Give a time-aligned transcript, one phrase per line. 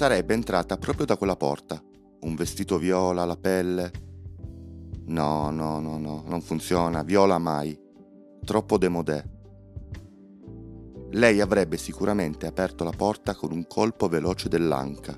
[0.00, 1.78] sarebbe entrata proprio da quella porta.
[2.20, 3.90] Un vestito viola, la pelle.
[5.08, 7.78] No, no, no, no, non funziona, viola mai.
[8.42, 9.22] Troppo demodè.
[11.10, 15.14] Lei avrebbe sicuramente aperto la porta con un colpo veloce dell'anca.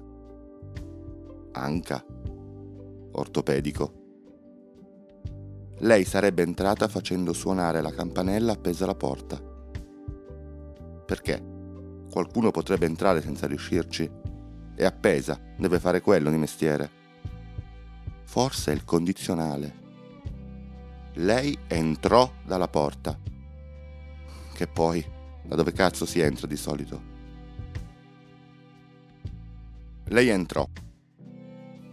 [1.52, 2.04] Anca?
[3.12, 3.92] Ortopedico.
[5.78, 9.40] Lei sarebbe entrata facendo suonare la campanella appesa alla porta.
[11.06, 11.40] Perché?
[12.10, 14.21] Qualcuno potrebbe entrare senza riuscirci?
[14.74, 16.90] È appesa, deve fare quello di mestiere.
[18.24, 19.80] Forse è il condizionale.
[21.14, 23.18] Lei entrò dalla porta.
[24.54, 25.04] Che poi,
[25.42, 27.10] da dove cazzo si entra di solito?
[30.04, 30.66] Lei entrò.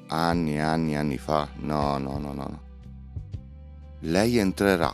[0.08, 1.50] Anni e anni e anni fa.
[1.58, 2.48] No, no, no, no.
[2.48, 2.62] no.
[4.00, 4.94] Lei entrerà.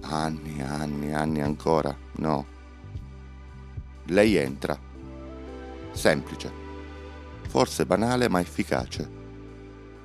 [0.00, 1.96] Anni e anni e anni ancora.
[2.16, 2.46] No.
[4.06, 4.78] Lei entra.
[5.92, 6.50] Semplice.
[7.48, 9.10] Forse banale ma efficace.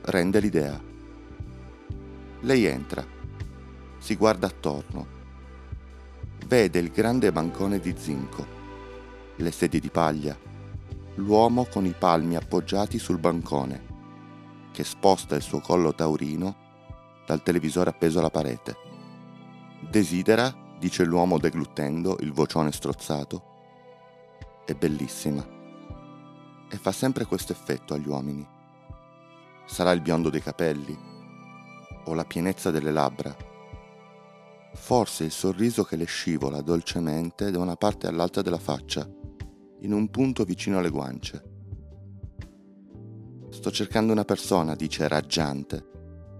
[0.01, 0.81] Rende l'idea.
[2.41, 3.05] Lei entra.
[3.97, 5.15] Si guarda attorno
[6.47, 8.45] vede il grande bancone di zinco,
[9.35, 10.37] le sedie di paglia,
[11.15, 13.85] l'uomo con i palmi appoggiati sul bancone,
[14.71, 16.55] che sposta il suo collo taurino
[17.25, 18.77] dal televisore appeso alla parete.
[19.89, 23.43] Desidera, dice l'uomo degluttendo il vocione strozzato,
[24.65, 25.56] è bellissima.
[26.69, 28.47] E fa sempre questo effetto agli uomini.
[29.65, 30.97] Sarà il biondo dei capelli
[32.05, 33.47] o la pienezza delle labbra
[34.77, 39.05] forse il sorriso che le scivola dolcemente da una parte all'altra della faccia,
[39.79, 41.43] in un punto vicino alle guance.
[43.49, 45.83] Sto cercando una persona, dice raggiante,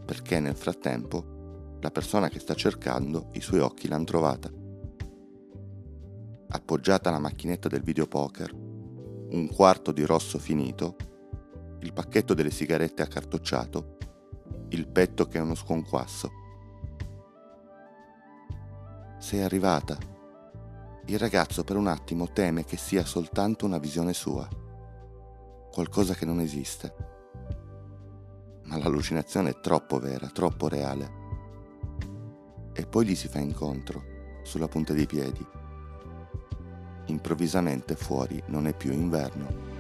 [0.06, 4.50] perché nel frattempo la persona che sta cercando i suoi occhi l'hanno trovata.
[6.50, 8.67] Appoggiata alla macchinetta del videopoker,
[9.32, 10.96] un quarto di rosso finito,
[11.80, 13.98] il pacchetto delle sigarette accartocciato,
[14.70, 16.46] il petto che è uno sconquasso
[19.28, 19.98] sei arrivata.
[21.08, 24.48] Il ragazzo per un attimo teme che sia soltanto una visione sua,
[25.70, 26.96] qualcosa che non esiste.
[28.64, 31.12] Ma l'allucinazione è troppo vera, troppo reale.
[32.74, 34.04] E poi gli si fa incontro,
[34.44, 35.46] sulla punta dei piedi.
[37.08, 39.77] Improvvisamente fuori non è più inverno.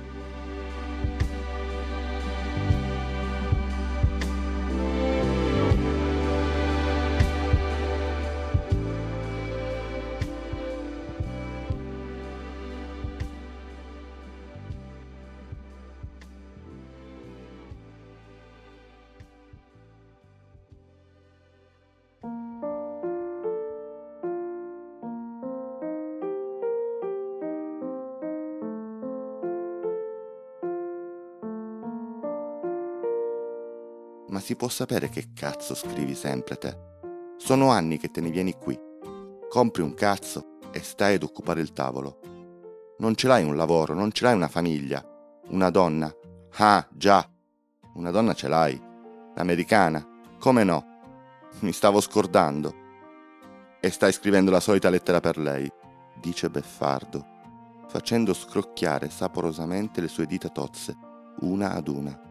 [34.38, 36.78] Ma si può sapere che cazzo scrivi sempre te?
[37.38, 38.80] Sono anni che te ne vieni qui.
[39.50, 42.20] Compri un cazzo e stai ad occupare il tavolo.
[43.00, 45.04] Non ce l'hai un lavoro, non ce l'hai una famiglia,
[45.48, 46.14] una donna.
[46.58, 47.28] Ah, già,
[47.96, 48.80] una donna ce l'hai.
[49.34, 50.08] L'americana.
[50.38, 50.86] Come no?
[51.62, 52.76] Mi stavo scordando.
[53.80, 55.68] E stai scrivendo la solita lettera per lei,
[56.22, 57.26] dice Beffardo,
[57.88, 60.96] facendo scrocchiare saporosamente le sue dita tozze,
[61.40, 62.26] una ad una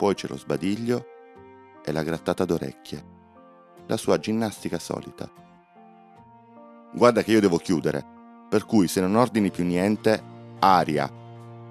[0.00, 1.04] poi c'è lo sbadiglio
[1.84, 3.04] e la grattata d'orecchie,
[3.86, 5.30] la sua ginnastica solita.
[6.94, 8.02] Guarda che io devo chiudere,
[8.48, 10.22] per cui se non ordini più niente,
[10.60, 11.12] aria,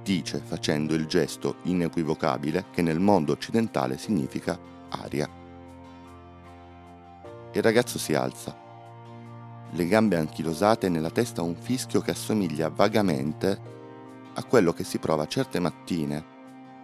[0.03, 5.27] dice facendo il gesto inequivocabile che nel mondo occidentale significa aria.
[7.51, 8.55] Il ragazzo si alza,
[9.71, 13.59] le gambe anchilosate e nella testa un fischio che assomiglia vagamente
[14.35, 16.28] a quello che si prova certe mattine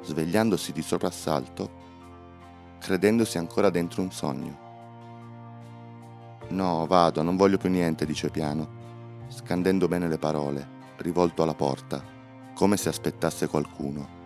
[0.05, 1.83] svegliandosi di soprassalto,
[2.79, 4.63] credendosi ancora dentro un sogno.
[6.49, 8.83] No, vado, non voglio più niente, dice piano,
[9.29, 10.67] scandendo bene le parole,
[10.97, 12.03] rivolto alla porta,
[12.53, 14.23] come se aspettasse qualcuno.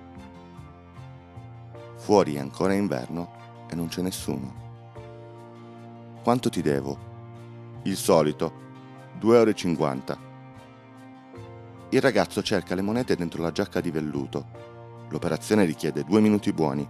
[1.96, 3.32] Fuori è ancora inverno
[3.70, 4.68] e non c'è nessuno.
[6.22, 7.08] Quanto ti devo?
[7.84, 8.52] Il solito,
[9.22, 10.28] 2,50 euro.
[11.92, 14.69] Il ragazzo cerca le monete dentro la giacca di velluto
[15.10, 16.88] L'operazione richiede due minuti buoni.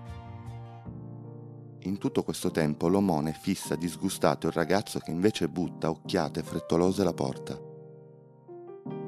[1.83, 7.13] In tutto questo tempo l'omone fissa disgustato il ragazzo che invece butta occhiate frettolose alla
[7.13, 7.57] porta.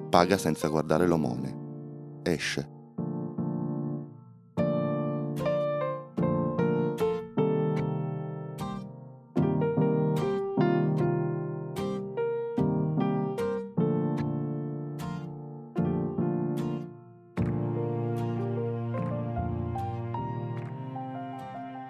[0.09, 2.21] Paga senza guardare l'omone.
[2.23, 2.80] Esce.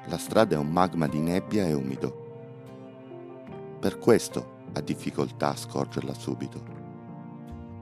[0.05, 3.77] La strada è un magma di nebbia e umido.
[3.79, 6.63] Per questo ha difficoltà a scorgerla subito,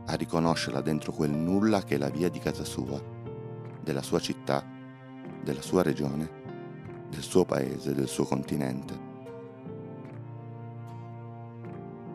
[0.06, 3.01] a riconoscerla dentro quel nulla che è la via di casa sua,
[3.81, 4.63] della sua città,
[5.42, 6.30] della sua regione,
[7.10, 9.07] del suo paese, del suo continente.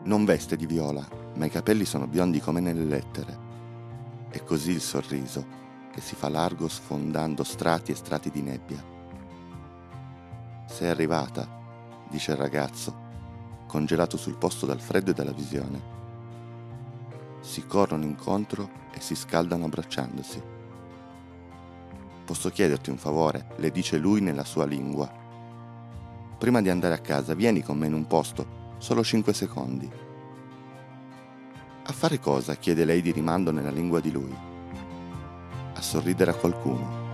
[0.03, 3.39] Non veste di viola, ma i capelli sono biondi come nelle lettere.
[4.29, 8.93] E così il sorriso, che si fa largo sfondando strati e strati di nebbia
[10.75, 11.47] sei arrivata,
[12.09, 12.93] dice il ragazzo,
[13.65, 15.81] congelato sul posto dal freddo e dalla visione.
[17.39, 20.43] Si corrono incontro e si scaldano abbracciandosi.
[22.25, 25.09] Posso chiederti un favore, le dice lui nella sua lingua.
[26.37, 29.89] Prima di andare a casa, vieni con me in un posto, solo 5 secondi.
[31.85, 32.53] A fare cosa?
[32.55, 34.35] chiede lei di rimando nella lingua di lui.
[35.73, 37.04] A sorridere a qualcuno.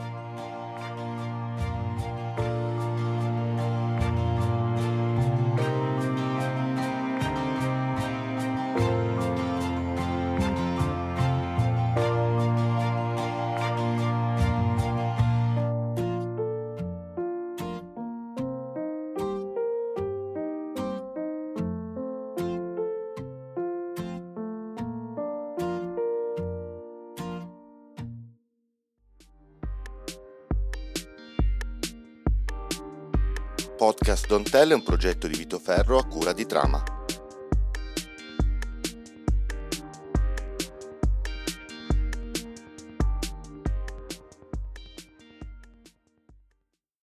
[33.81, 36.91] Podcast Don't Tell è un progetto di Vito Ferro a cura di Trama.